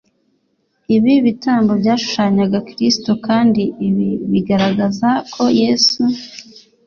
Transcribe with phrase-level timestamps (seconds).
[0.95, 6.01] Ibi bitambo byashushanyaga Kristo, kandi ibi bigaragaza ko Yesu